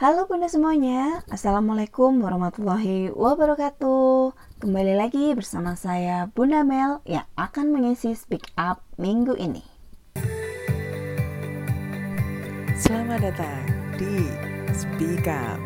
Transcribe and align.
Halo 0.00 0.24
bunda 0.24 0.48
semuanya, 0.48 1.20
Assalamualaikum 1.28 2.24
warahmatullahi 2.24 3.12
wabarakatuh. 3.12 4.32
Kembali 4.56 4.96
lagi 4.96 5.36
bersama 5.36 5.76
saya 5.76 6.24
Bunda 6.32 6.64
Mel 6.64 7.04
yang 7.04 7.28
akan 7.36 7.68
mengisi 7.68 8.16
Speak 8.16 8.48
Up 8.56 8.80
minggu 8.96 9.36
ini. 9.36 9.60
Selamat 12.80 13.28
datang 13.28 13.60
di 14.00 14.24
Speak 14.72 15.28
Up. 15.28 15.60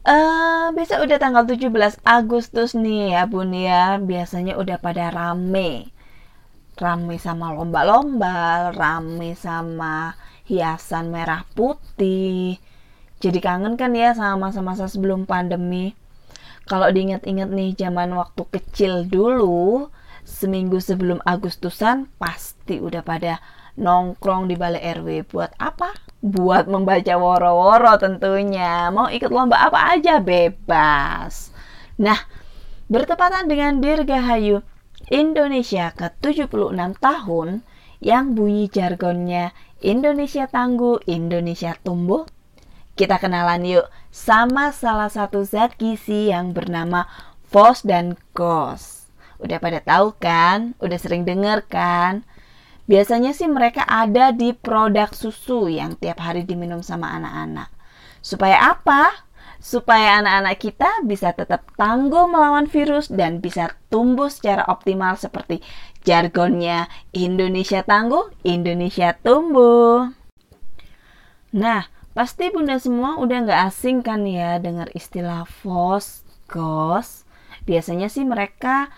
Uh, 0.00 0.72
besok 0.72 1.04
udah 1.04 1.20
tanggal 1.20 1.44
17 1.44 1.76
Agustus 2.08 2.72
nih 2.72 3.20
ya 3.20 3.28
bun 3.28 3.52
ya. 3.52 4.00
Biasanya 4.00 4.56
udah 4.56 4.80
pada 4.80 5.12
rame 5.12 5.92
rame 6.76 7.16
sama 7.16 7.56
lomba-lomba, 7.56 8.70
rame 8.76 9.32
sama 9.32 10.12
hiasan 10.44 11.08
merah 11.08 11.48
putih. 11.56 12.60
Jadi 13.16 13.38
kangen 13.40 13.80
kan 13.80 13.96
ya 13.96 14.12
sama 14.12 14.48
masa-masa 14.48 14.84
sebelum 14.86 15.24
pandemi. 15.24 15.96
Kalau 16.68 16.90
diingat-ingat 16.92 17.48
nih 17.48 17.72
zaman 17.78 18.12
waktu 18.12 18.42
kecil 18.52 19.08
dulu, 19.08 19.88
seminggu 20.26 20.82
sebelum 20.82 21.22
Agustusan 21.24 22.12
pasti 22.20 22.82
udah 22.82 23.00
pada 23.00 23.40
nongkrong 23.80 24.50
di 24.50 24.58
balai 24.58 24.82
RW 25.00 25.30
buat 25.32 25.56
apa? 25.56 25.96
Buat 26.20 26.68
membaca 26.68 27.14
woro-woro 27.16 27.96
tentunya. 27.96 28.92
Mau 28.92 29.08
ikut 29.08 29.32
lomba 29.32 29.70
apa 29.70 29.96
aja 29.96 30.20
bebas. 30.20 31.54
Nah, 31.96 32.18
bertepatan 32.92 33.48
dengan 33.48 33.80
Dirgahayu 33.80 34.60
Indonesia 35.06 35.94
ke-76 35.94 36.98
tahun 36.98 37.62
yang 38.02 38.34
bunyi 38.34 38.66
jargonnya 38.66 39.54
Indonesia 39.78 40.50
Tangguh, 40.50 40.98
Indonesia 41.06 41.78
Tumbuh. 41.78 42.26
Kita 42.98 43.22
kenalan 43.22 43.62
yuk 43.62 43.86
sama 44.10 44.74
salah 44.74 45.06
satu 45.06 45.46
zat 45.46 45.78
gizi 45.78 46.34
yang 46.34 46.50
bernama 46.50 47.06
FOS 47.46 47.86
dan 47.86 48.18
GOS. 48.34 49.06
Udah 49.38 49.62
pada 49.62 49.78
tahu 49.78 50.16
kan? 50.18 50.74
Udah 50.82 50.98
sering 50.98 51.22
denger 51.22 51.62
kan? 51.70 52.26
Biasanya 52.90 53.30
sih 53.30 53.46
mereka 53.46 53.86
ada 53.86 54.34
di 54.34 54.58
produk 54.58 55.14
susu 55.14 55.70
yang 55.70 55.94
tiap 55.94 56.18
hari 56.18 56.42
diminum 56.42 56.82
sama 56.82 57.14
anak-anak. 57.14 57.70
Supaya 58.26 58.74
apa? 58.74 59.25
Supaya 59.58 60.20
anak-anak 60.22 60.56
kita 60.60 60.90
bisa 61.04 61.32
tetap 61.32 61.66
tangguh 61.74 62.28
melawan 62.30 62.70
virus 62.70 63.10
dan 63.10 63.40
bisa 63.42 63.74
tumbuh 63.88 64.30
secara 64.30 64.62
optimal 64.68 65.16
seperti 65.18 65.64
jargonnya 66.06 66.86
Indonesia 67.10 67.82
tangguh, 67.82 68.30
Indonesia 68.46 69.16
tumbuh. 69.18 70.14
Nah, 71.56 71.88
pasti 72.14 72.52
bunda 72.54 72.78
semua 72.78 73.18
udah 73.18 73.48
nggak 73.48 73.62
asing 73.72 74.04
kan 74.06 74.22
ya 74.22 74.62
dengar 74.62 74.92
istilah 74.94 75.44
FOS, 75.44 76.22
GOS. 76.46 77.26
Biasanya 77.66 78.06
sih 78.06 78.22
mereka 78.22 78.92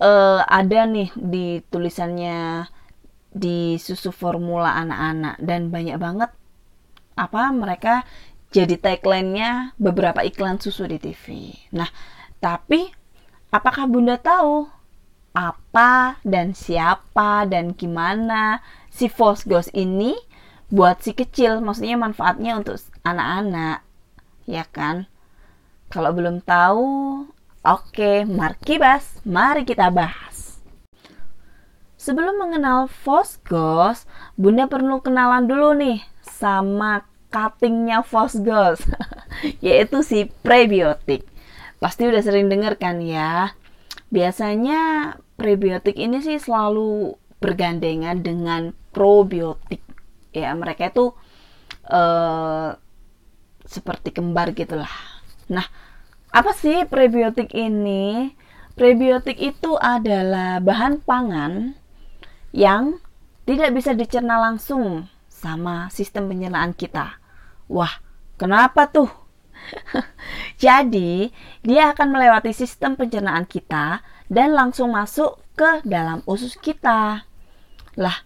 uh, 0.00 0.40
ada 0.48 0.88
nih 0.88 1.12
di 1.14 1.60
tulisannya 1.68 2.66
di 3.30 3.78
susu 3.78 4.10
formula 4.10 4.74
anak-anak 4.74 5.38
dan 5.38 5.70
banyak 5.70 5.96
banget 6.00 6.30
apa 7.14 7.52
mereka 7.54 7.94
jadi 8.50 8.74
tagline-nya 8.82 9.78
beberapa 9.78 10.26
iklan 10.26 10.58
susu 10.58 10.90
di 10.90 10.98
TV. 10.98 11.54
Nah, 11.70 11.86
tapi 12.42 12.90
apakah 13.54 13.86
Bunda 13.86 14.18
tahu 14.18 14.66
apa 15.30 16.18
dan 16.26 16.50
siapa 16.58 17.46
dan 17.46 17.78
gimana 17.78 18.58
si 18.90 19.06
Fosgos 19.06 19.70
ini 19.70 20.18
buat 20.66 20.98
si 20.98 21.14
kecil? 21.14 21.62
Maksudnya 21.62 21.94
manfaatnya 21.94 22.58
untuk 22.58 22.82
anak-anak, 23.06 23.86
ya 24.50 24.66
kan? 24.66 25.06
Kalau 25.86 26.10
belum 26.10 26.42
tahu, 26.42 26.86
oke, 27.62 28.12
mari 28.26 28.58
kibas, 28.66 29.22
mari 29.22 29.62
kita 29.62 29.94
bahas. 29.94 30.58
Sebelum 32.00 32.34
mengenal 32.40 32.90
Fosgos, 32.90 34.10
Bunda 34.34 34.66
perlu 34.66 34.98
kenalan 34.98 35.46
dulu 35.46 35.76
nih 35.76 36.02
sama 36.24 37.09
cuttingnya 37.30 38.02
Fosgos 38.02 38.82
yaitu 39.64 40.02
si 40.02 40.28
prebiotik. 40.42 41.24
Pasti 41.80 42.04
udah 42.04 42.20
sering 42.20 42.50
denger 42.50 42.76
kan 42.76 43.00
ya? 43.00 43.54
Biasanya 44.10 45.14
prebiotik 45.38 45.96
ini 45.96 46.20
sih 46.20 46.36
selalu 46.36 47.16
bergandengan 47.40 48.20
dengan 48.20 48.76
probiotik. 48.92 49.80
Ya 50.34 50.52
mereka 50.52 50.92
itu 50.92 51.16
uh, 51.88 52.76
seperti 53.64 54.12
kembar 54.12 54.52
gitulah. 54.52 54.90
Nah 55.48 55.64
apa 56.34 56.52
sih 56.52 56.84
prebiotik 56.84 57.54
ini? 57.56 58.34
Prebiotik 58.74 59.38
itu 59.40 59.76
adalah 59.76 60.60
bahan 60.62 61.02
pangan 61.02 61.74
yang 62.50 62.98
tidak 63.44 63.74
bisa 63.74 63.92
dicerna 63.92 64.38
langsung 64.40 65.10
sama 65.28 65.90
sistem 65.90 66.30
pencernaan 66.30 66.72
kita 66.72 67.19
Wah, 67.70 68.02
kenapa 68.34 68.90
tuh? 68.90 69.06
Jadi, 70.64 71.30
dia 71.62 71.94
akan 71.94 72.10
melewati 72.10 72.50
sistem 72.50 72.98
pencernaan 72.98 73.46
kita 73.46 74.02
dan 74.26 74.58
langsung 74.58 74.90
masuk 74.90 75.38
ke 75.54 75.86
dalam 75.86 76.26
usus 76.26 76.58
kita. 76.58 77.22
Lah, 77.94 78.16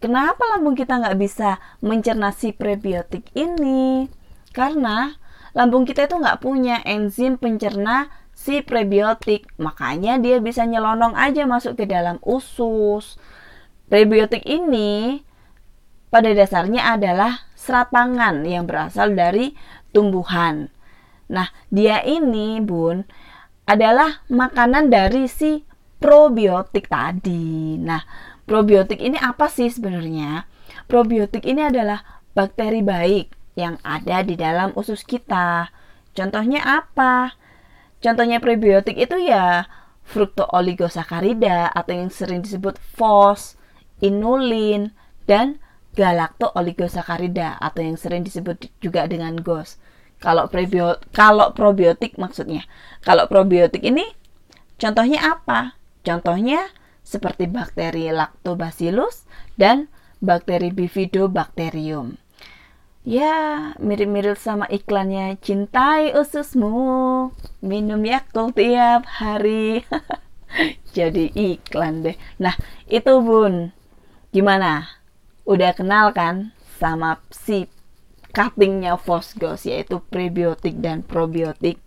kenapa 0.00 0.40
lambung 0.56 0.72
kita 0.72 0.96
nggak 0.96 1.20
bisa 1.20 1.60
mencerna 1.84 2.32
si 2.32 2.56
prebiotik 2.56 3.28
ini? 3.36 4.08
Karena 4.56 5.12
lambung 5.52 5.84
kita 5.84 6.08
itu 6.08 6.16
nggak 6.16 6.40
punya 6.40 6.80
enzim 6.88 7.36
pencerna 7.36 8.08
si 8.32 8.64
prebiotik, 8.64 9.52
makanya 9.60 10.16
dia 10.16 10.40
bisa 10.40 10.64
nyelonong 10.64 11.12
aja 11.12 11.44
masuk 11.44 11.76
ke 11.76 11.84
dalam 11.84 12.16
usus. 12.24 13.20
Prebiotik 13.84 14.48
ini 14.48 15.20
pada 16.08 16.30
dasarnya 16.30 16.94
adalah 16.94 17.42
serat 17.64 17.88
pangan 17.88 18.44
yang 18.44 18.68
berasal 18.68 19.16
dari 19.16 19.56
tumbuhan. 19.96 20.68
Nah, 21.32 21.48
dia 21.72 22.04
ini, 22.04 22.60
Bun, 22.60 23.08
adalah 23.64 24.20
makanan 24.28 24.92
dari 24.92 25.24
si 25.24 25.64
probiotik 25.96 26.92
tadi. 26.92 27.80
Nah, 27.80 28.04
probiotik 28.44 29.00
ini 29.00 29.16
apa 29.16 29.48
sih 29.48 29.72
sebenarnya? 29.72 30.44
Probiotik 30.84 31.48
ini 31.48 31.64
adalah 31.64 32.20
bakteri 32.36 32.84
baik 32.84 33.32
yang 33.56 33.80
ada 33.80 34.20
di 34.20 34.36
dalam 34.36 34.76
usus 34.76 35.00
kita. 35.00 35.72
Contohnya 36.12 36.60
apa? 36.60 37.32
Contohnya 38.04 38.36
probiotik 38.36 39.00
itu 39.00 39.16
ya 39.16 39.64
fructooligosaccharidia 40.04 41.72
atau 41.72 41.92
yang 41.96 42.12
sering 42.12 42.44
disebut 42.44 42.76
FOS, 43.00 43.56
inulin, 44.04 44.92
dan 45.24 45.56
galakto 45.94 46.50
oligosakarida 46.58 47.56
atau 47.62 47.80
yang 47.80 47.94
sering 47.94 48.26
disebut 48.26 48.68
juga 48.82 49.06
dengan 49.06 49.38
GOS. 49.38 49.78
Kalau 50.18 50.50
kalau 51.14 51.46
probiotik 51.54 52.18
maksudnya. 52.18 52.66
Kalau 53.02 53.30
probiotik 53.30 53.82
ini 53.86 54.04
contohnya 54.78 55.38
apa? 55.38 55.78
Contohnya 56.04 56.68
seperti 57.04 57.46
bakteri 57.46 58.10
Lactobacillus 58.10 59.28
dan 59.60 59.92
bakteri 60.24 60.72
Bifidobacterium. 60.72 62.16
Ya, 63.04 63.76
mirip-mirip 63.84 64.40
sama 64.40 64.64
iklannya 64.72 65.36
cintai 65.44 66.16
ususmu, 66.16 67.36
minum 67.60 68.00
Yakult 68.00 68.56
tiap 68.56 69.04
hari. 69.04 69.84
Jadi 70.96 71.28
iklan 71.36 72.00
deh. 72.00 72.16
Nah, 72.40 72.56
itu 72.88 73.20
Bun. 73.20 73.76
Gimana? 74.32 75.03
Udah 75.44 75.76
kenal 75.76 76.12
kan 76.16 76.56
sama 76.80 77.20
si 77.28 77.68
cuttingnya 78.34 78.98
Fosgos 78.98 79.68
yaitu 79.68 80.00
prebiotik 80.10 80.80
dan 80.80 81.04
probiotik. 81.04 81.78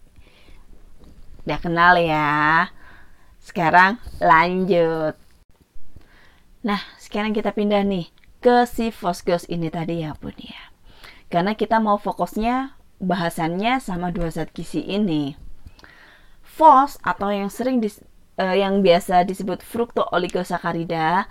Udah 1.43 1.59
kenal 1.59 1.99
ya? 1.99 2.69
Sekarang 3.41 3.99
lanjut. 4.21 5.17
Nah 6.63 6.81
sekarang 7.01 7.35
kita 7.35 7.51
pindah 7.51 7.83
nih 7.83 8.09
ke 8.39 8.63
si 8.69 8.93
Fosgos 8.93 9.49
ini 9.49 9.67
tadi 9.73 10.05
ya 10.05 10.15
bun 10.15 10.35
ya. 10.37 10.71
Karena 11.27 11.57
kita 11.57 11.83
mau 11.83 11.99
fokusnya 11.99 12.77
bahasannya 13.03 13.83
sama 13.83 14.13
dua 14.15 14.31
zat 14.31 14.53
gizi 14.55 14.79
ini. 14.85 15.35
Fos 16.41 16.97
atau 17.05 17.29
yang 17.29 17.51
sering 17.51 17.83
dis, 17.83 18.01
uh, 18.39 18.55
yang 18.55 18.81
biasa 18.81 19.27
disebut 19.27 19.61
fructooligosaccharidia 19.61 21.29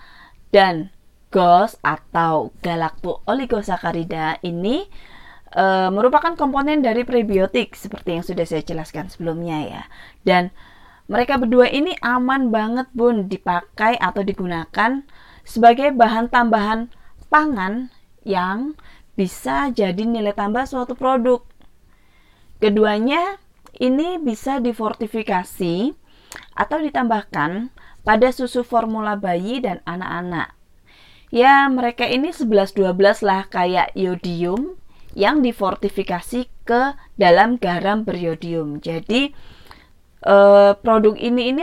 dan 0.55 0.95
GOS 1.31 1.79
atau 1.83 2.55
galacto-oligosakarida 2.63 4.41
ini 4.47 4.87
e, 5.53 5.65
merupakan 5.93 6.35
komponen 6.39 6.81
dari 6.81 7.03
prebiotik 7.03 7.75
seperti 7.75 8.21
yang 8.21 8.25
sudah 8.25 8.47
saya 8.47 8.63
jelaskan 8.63 9.11
sebelumnya 9.13 9.59
ya. 9.67 9.83
Dan 10.23 10.55
mereka 11.07 11.39
berdua 11.39 11.71
ini 11.71 11.95
aman 12.03 12.51
banget 12.51 12.91
bun 12.91 13.31
dipakai 13.31 13.95
atau 14.01 14.27
digunakan 14.27 15.07
sebagai 15.47 15.95
bahan 15.95 16.27
tambahan 16.27 16.91
pangan 17.31 17.95
yang 18.27 18.75
bisa 19.15 19.71
jadi 19.71 20.03
nilai 20.03 20.35
tambah 20.35 20.67
suatu 20.67 20.99
produk. 20.99 21.47
Keduanya 22.59 23.39
ini 23.77 24.19
bisa 24.19 24.59
difortifikasi 24.59 25.95
atau 26.57 26.79
ditambahkan 26.81 27.71
pada 28.03 28.29
susu 28.33 28.67
formula 28.67 29.15
bayi 29.15 29.61
dan 29.63 29.85
anak-anak. 29.85 30.56
Ya, 31.35 31.67
mereka 31.67 32.07
ini 32.07 32.31
11-12 32.31 33.27
lah 33.27 33.51
kayak 33.51 33.93
iodium 33.99 34.79
yang 35.17 35.43
difortifikasi 35.43 36.47
ke 36.63 36.83
dalam 37.19 37.59
garam 37.59 38.07
beriodium. 38.07 38.79
Jadi 38.79 39.35
eh, 40.23 40.73
produk 40.77 41.15
ini 41.19 41.51
ini 41.51 41.63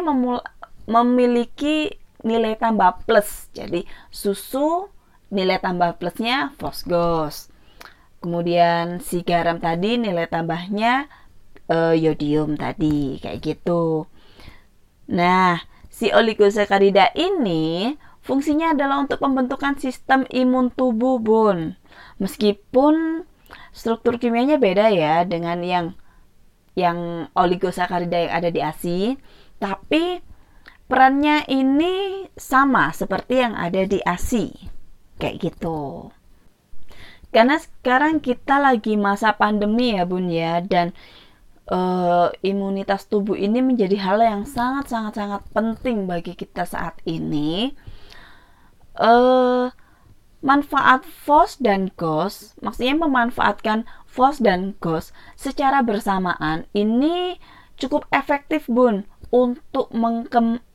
memiliki 0.87 1.95
nilai 2.27 2.59
tambah 2.59 3.07
plus. 3.07 3.47
Jadi 3.55 3.87
susu 4.11 4.91
nilai 5.33 5.59
tambah 5.59 5.97
plusnya 5.97 6.51
fosgos. 6.59 7.53
Kemudian 8.23 9.03
si 9.03 9.25
garam 9.25 9.59
tadi 9.59 9.99
nilai 9.99 10.31
tambahnya 10.31 11.11
uh, 11.67 11.91
yodium 11.91 12.55
tadi 12.55 13.19
kayak 13.19 13.43
gitu. 13.43 14.07
Nah, 15.11 15.59
si 15.91 16.07
oligosakarida 16.07 17.11
ini 17.19 17.99
fungsinya 18.23 18.71
adalah 18.73 19.03
untuk 19.03 19.19
pembentukan 19.19 19.75
sistem 19.77 20.23
imun 20.31 20.71
tubuh, 20.71 21.19
Bun. 21.19 21.75
Meskipun 22.17 23.27
struktur 23.75 24.17
kimianya 24.17 24.57
beda 24.57 24.89
ya 24.89 25.27
dengan 25.27 25.61
yang 25.61 25.85
yang 26.73 27.29
oligosakarida 27.37 28.17
yang 28.25 28.33
ada 28.33 28.49
di 28.49 28.59
ASI, 28.63 28.99
tapi 29.61 30.23
perannya 30.89 31.45
ini 31.45 32.25
sama 32.33 32.89
seperti 32.89 33.45
yang 33.45 33.53
ada 33.53 33.85
di 33.85 34.01
ASI. 34.01 34.49
Kayak 35.21 35.53
gitu. 35.53 36.09
Karena 37.33 37.57
sekarang 37.57 38.21
kita 38.21 38.61
lagi 38.61 38.93
masa 38.93 39.33
pandemi 39.33 39.97
ya 39.97 40.05
Bun 40.05 40.29
ya 40.29 40.61
dan 40.61 40.93
uh, 41.69 42.29
imunitas 42.45 43.09
tubuh 43.09 43.33
ini 43.33 43.61
menjadi 43.65 43.97
hal 43.97 44.17
yang 44.21 44.43
sangat 44.45 44.93
sangat 44.93 45.13
sangat 45.17 45.41
penting 45.49 46.05
bagi 46.05 46.37
kita 46.37 46.65
saat 46.69 46.97
ini. 47.09 47.73
Uh, 48.93 49.73
manfaat 50.43 51.07
FOS 51.07 51.55
dan 51.63 51.87
GOS, 51.95 52.59
maksudnya 52.59 52.99
memanfaatkan 52.99 53.87
FOS 54.11 54.43
dan 54.43 54.75
GOS 54.83 55.15
secara 55.39 55.79
bersamaan 55.81 56.67
ini 56.75 57.39
cukup 57.79 58.05
efektif 58.11 58.67
Bun 58.67 59.07
untuk 59.33 59.89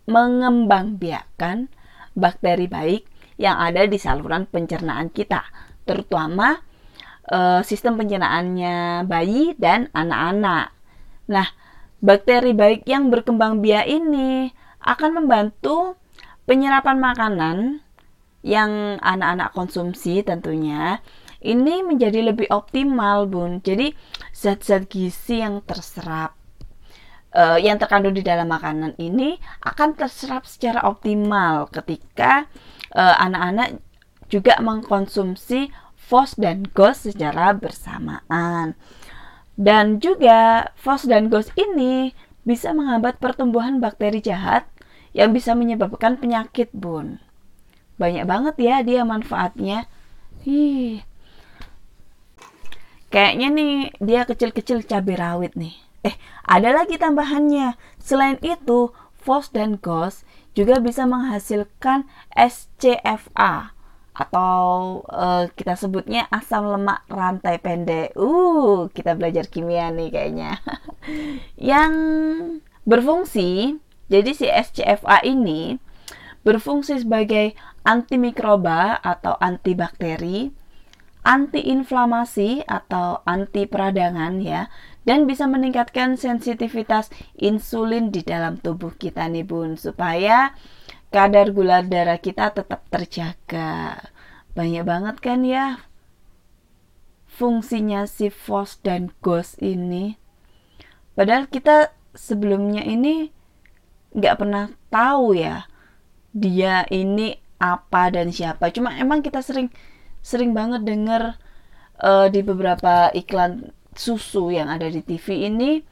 mengembangbiakan 0.09 1.71
bakteri 2.19 2.67
baik 2.67 3.07
yang 3.39 3.55
ada 3.61 3.87
di 3.87 4.01
saluran 4.01 4.51
pencernaan 4.51 5.15
kita, 5.15 5.47
terutama 5.87 6.59
e, 7.23 7.63
sistem 7.63 7.95
pencernaannya 7.95 9.07
bayi 9.07 9.55
dan 9.55 9.87
anak-anak. 9.95 10.75
Nah, 11.31 11.47
bakteri 12.03 12.51
baik 12.57 12.83
yang 12.91 13.15
berkembang 13.15 13.63
biak 13.63 13.87
ini 13.87 14.51
akan 14.83 15.23
membantu 15.23 15.95
penyerapan 16.51 16.99
makanan 16.99 17.87
yang 18.49 18.97
anak-anak 19.05 19.53
konsumsi 19.53 20.25
tentunya 20.25 21.05
ini 21.45 21.85
menjadi 21.85 22.33
lebih 22.33 22.49
optimal, 22.49 23.29
Bun. 23.29 23.61
Jadi 23.61 23.93
zat-zat 24.33 24.89
gizi 24.89 25.45
yang 25.45 25.61
terserap 25.63 26.35
uh, 27.37 27.61
yang 27.61 27.77
terkandung 27.79 28.17
di 28.17 28.25
dalam 28.25 28.49
makanan 28.51 28.97
ini 28.99 29.39
akan 29.63 29.95
terserap 29.95 30.49
secara 30.49 30.83
optimal 30.89 31.69
ketika 31.69 32.49
eh, 32.97 33.17
anak-anak 33.21 33.69
uh, 33.77 33.81
juga 34.33 34.57
mengkonsumsi 34.65 35.69
FOS 36.09 36.41
dan 36.41 36.65
GOS 36.73 37.13
secara 37.13 37.53
bersamaan. 37.53 38.73
Dan 39.59 40.01
juga 40.01 40.71
FOS 40.81 41.05
dan 41.11 41.29
GOS 41.29 41.53
ini 41.59 42.17
bisa 42.49 42.73
menghambat 42.73 43.21
pertumbuhan 43.21 43.77
bakteri 43.83 44.25
jahat 44.25 44.65
yang 45.13 45.37
bisa 45.37 45.53
menyebabkan 45.53 46.17
penyakit, 46.17 46.73
Bun. 46.73 47.28
Banyak 47.99 48.25
banget 48.25 48.55
ya 48.63 48.77
dia 48.87 49.03
manfaatnya. 49.03 49.91
Kayaknya 53.09 53.49
nih 53.53 53.75
dia 53.99 54.23
kecil-kecil 54.25 54.87
cabai 54.87 55.17
rawit 55.19 55.53
nih. 55.59 55.75
Eh, 56.07 56.15
ada 56.47 56.73
lagi 56.73 56.97
tambahannya. 56.97 57.75
Selain 57.99 58.39
itu, 58.41 58.95
FOS 59.19 59.51
dan 59.51 59.77
GOS 59.77 60.23
juga 60.55 60.81
bisa 60.81 61.05
menghasilkan 61.05 62.07
SCFA 62.33 63.75
atau 64.19 64.99
uh, 65.07 65.47
kita 65.55 65.79
sebutnya 65.79 66.27
asam 66.35 66.67
lemak 66.67 67.07
rantai 67.07 67.63
pendek. 67.63 68.15
Uh, 68.19 68.91
kita 68.91 69.15
belajar 69.15 69.47
kimia 69.47 69.95
nih 69.95 70.11
kayaknya. 70.11 70.59
Yang 71.71 71.93
berfungsi, 72.83 73.79
jadi 74.11 74.31
si 74.35 74.47
SCFA 74.51 75.23
ini 75.23 75.79
berfungsi 76.43 77.03
sebagai 77.03 77.55
antimikroba 77.83 78.99
atau 79.01 79.35
antibakteri, 79.39 80.53
antiinflamasi 81.29 82.65
atau 82.65 83.21
anti 83.29 83.69
peradangan 83.69 84.41
ya 84.41 84.73
dan 85.05 85.29
bisa 85.29 85.45
meningkatkan 85.45 86.17
sensitivitas 86.17 87.13
insulin 87.37 88.09
di 88.09 88.25
dalam 88.25 88.57
tubuh 88.57 88.97
kita 88.97 89.29
nih 89.29 89.45
bun 89.45 89.77
supaya 89.77 90.57
kadar 91.13 91.53
gula 91.53 91.85
darah 91.85 92.17
kita 92.17 92.57
tetap 92.57 92.85
terjaga. 92.89 94.09
Banyak 94.57 94.85
banget 94.89 95.17
kan 95.21 95.45
ya 95.45 95.85
fungsinya 97.29 98.09
si 98.09 98.33
FOS 98.33 98.83
dan 98.83 99.15
GOS 99.23 99.61
ini. 99.63 100.19
Padahal 101.15 101.47
kita 101.47 101.95
sebelumnya 102.17 102.83
ini 102.83 103.31
nggak 104.17 104.37
pernah 104.41 104.73
tahu 104.91 105.37
ya 105.37 105.68
dia 106.39 106.87
ini 106.95 107.37
apa 107.59 108.15
dan 108.15 108.31
siapa 108.31 108.71
cuma 108.71 108.95
emang 108.95 109.19
kita 109.19 109.43
sering 109.43 109.69
sering 110.23 110.55
banget 110.55 110.87
denger 110.87 111.35
uh, 112.03 112.27
di 112.31 112.41
beberapa 112.47 113.11
iklan 113.15 113.75
susu 113.99 114.55
yang 114.55 114.71
ada 114.71 114.87
di 114.87 115.03
TV 115.03 115.51
ini 115.51 115.83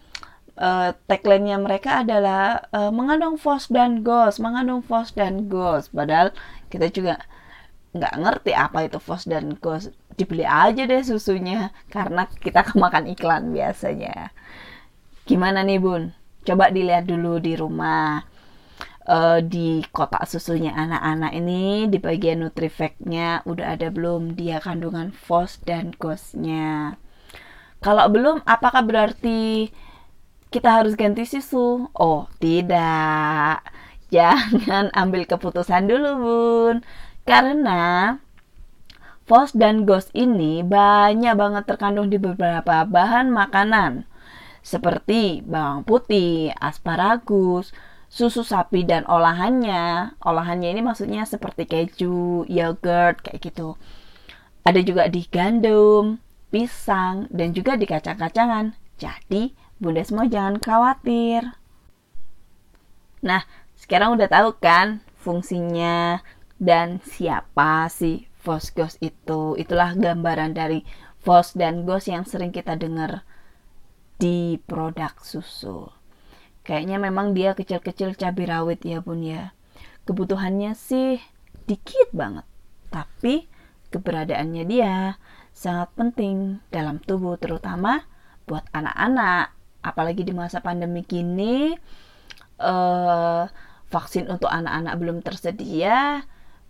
uh, 0.60 0.90
tagline-nya 1.06 1.58
mereka 1.60 2.02
adalah 2.06 2.64
uh, 2.72 2.90
mengandung 2.94 3.36
fos 3.36 3.68
dan 3.68 4.06
gos, 4.06 4.40
mengandung 4.40 4.80
fos 4.80 5.12
dan 5.12 5.50
gos. 5.50 5.92
Padahal 5.92 6.32
kita 6.72 6.90
juga 6.90 7.20
nggak 7.96 8.14
ngerti 8.20 8.52
apa 8.52 8.86
itu 8.88 8.98
fos 9.00 9.28
dan 9.28 9.56
gos. 9.60 9.92
Dibeli 10.16 10.48
aja 10.48 10.88
deh 10.88 11.02
susunya 11.04 11.70
karena 11.94 12.28
kita 12.40 12.64
kemakan 12.72 13.10
iklan 13.12 13.52
biasanya. 13.52 14.32
Gimana 15.26 15.66
nih 15.66 15.82
bun? 15.82 16.14
Coba 16.46 16.70
dilihat 16.70 17.10
dulu 17.10 17.42
di 17.42 17.58
rumah. 17.58 18.22
Uh, 19.06 19.38
di 19.38 19.86
kotak 19.94 20.26
susunya 20.26 20.74
anak-anak 20.74 21.30
ini 21.38 21.86
di 21.86 22.02
bagian 22.02 22.42
nutrifactnya 22.42 23.46
udah 23.46 23.78
ada 23.78 23.94
belum 23.94 24.34
dia 24.34 24.58
kandungan 24.58 25.14
fos 25.14 25.62
dan 25.62 25.94
gosnya 25.94 26.98
kalau 27.86 28.08
belum, 28.08 28.42
apakah 28.48 28.82
berarti 28.82 29.70
kita 30.48 30.82
harus 30.82 30.96
ganti 30.96 31.28
susu? 31.28 31.86
Oh, 31.92 32.26
tidak. 32.40 33.62
Jangan 34.10 34.90
ambil 35.02 35.22
keputusan 35.28 35.86
dulu, 35.86 36.10
Bun. 36.18 36.76
Karena 37.22 38.16
FOS 39.26 39.58
dan 39.58 39.82
GOS 39.86 40.14
ini 40.14 40.62
banyak 40.62 41.34
banget 41.34 41.66
terkandung 41.66 42.06
di 42.10 42.18
beberapa 42.18 42.86
bahan 42.86 43.26
makanan 43.30 44.06
seperti 44.62 45.42
bawang 45.42 45.82
putih, 45.82 46.54
asparagus, 46.58 47.74
susu 48.16 48.40
sapi 48.40 48.88
dan 48.88 49.04
olahannya. 49.04 50.16
Olahannya 50.24 50.72
ini 50.72 50.80
maksudnya 50.80 51.28
seperti 51.28 51.68
keju, 51.68 52.48
yogurt 52.48 53.20
kayak 53.20 53.44
gitu. 53.44 53.76
Ada 54.64 54.80
juga 54.80 55.04
di 55.12 55.28
gandum, 55.28 56.16
pisang, 56.48 57.28
dan 57.28 57.52
juga 57.52 57.76
di 57.76 57.84
kacang-kacangan. 57.84 58.72
Jadi, 58.96 59.52
Bunda 59.76 60.00
semua 60.00 60.24
jangan 60.24 60.56
khawatir. 60.56 61.44
Nah, 63.20 63.44
sekarang 63.76 64.16
udah 64.16 64.32
tahu 64.32 64.56
kan 64.56 65.04
fungsinya 65.20 66.24
dan 66.56 67.04
siapa 67.04 67.92
sih 67.92 68.24
Fosgos 68.40 68.96
itu. 69.04 69.60
Itulah 69.60 69.92
gambaran 69.92 70.56
dari 70.56 70.80
Fos 71.20 71.52
dan 71.52 71.84
Gos 71.84 72.08
yang 72.08 72.24
sering 72.24 72.54
kita 72.54 72.80
dengar 72.80 73.28
di 74.16 74.56
produk 74.64 75.12
susu. 75.20 75.92
Kayaknya 76.66 76.98
memang 76.98 77.30
dia 77.30 77.54
kecil-kecil 77.54 78.18
cabai 78.18 78.50
rawit 78.50 78.82
ya 78.82 78.98
bun 78.98 79.22
ya. 79.22 79.54
Kebutuhannya 80.02 80.74
sih 80.74 81.22
dikit 81.70 82.10
banget. 82.10 82.42
Tapi 82.90 83.46
keberadaannya 83.94 84.64
dia 84.66 85.14
sangat 85.54 85.94
penting 85.94 86.58
dalam 86.74 86.98
tubuh 86.98 87.38
terutama 87.38 88.02
buat 88.44 88.66
anak-anak 88.74 89.54
apalagi 89.86 90.26
di 90.26 90.34
masa 90.34 90.58
pandemi 90.58 91.06
kini 91.06 91.78
eh, 92.58 93.44
vaksin 93.86 94.26
untuk 94.26 94.50
anak-anak 94.50 94.94
belum 94.98 95.18
tersedia 95.22 96.26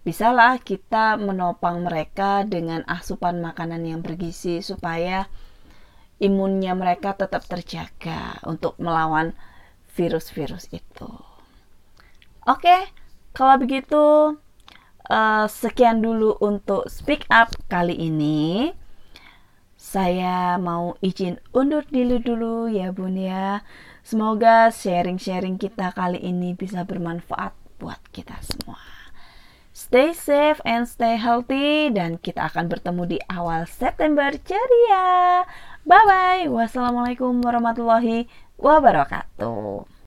bisalah 0.06 0.62
kita 0.62 1.18
menopang 1.18 1.82
mereka 1.82 2.46
dengan 2.46 2.86
asupan 2.86 3.42
makanan 3.42 3.82
yang 3.82 4.00
bergizi 4.06 4.62
supaya 4.62 5.26
imunnya 6.22 6.78
mereka 6.78 7.18
tetap 7.18 7.42
terjaga 7.44 8.38
untuk 8.46 8.78
melawan 8.78 9.34
virus-virus 9.96 10.68
itu. 10.70 11.10
Oke, 12.44 12.92
kalau 13.32 13.56
begitu 13.56 14.36
uh, 15.10 15.46
sekian 15.48 16.04
dulu 16.04 16.36
untuk 16.38 16.86
speak 16.86 17.24
up 17.32 17.50
kali 17.66 17.96
ini. 17.96 18.70
Saya 19.76 20.58
mau 20.58 20.98
izin 20.98 21.38
undur 21.54 21.86
dulu 21.86 22.16
dulu 22.18 22.54
ya 22.68 22.90
Bun 22.90 23.16
ya. 23.16 23.62
Semoga 24.06 24.70
sharing-sharing 24.70 25.58
kita 25.58 25.94
kali 25.94 26.20
ini 26.20 26.54
bisa 26.54 26.82
bermanfaat 26.82 27.54
buat 27.78 27.98
kita 28.10 28.38
semua. 28.42 28.78
Stay 29.76 30.16
safe 30.16 30.58
and 30.64 30.88
stay 30.88 31.20
healthy 31.20 31.92
dan 31.92 32.16
kita 32.16 32.48
akan 32.48 32.66
bertemu 32.66 33.02
di 33.04 33.18
awal 33.28 33.68
September 33.68 34.32
ceria. 34.32 35.44
Bye 35.84 36.06
bye. 36.08 36.44
Wassalamualaikum 36.48 37.44
warahmatullahi 37.44 38.26
wabarakatuh. 38.58 39.95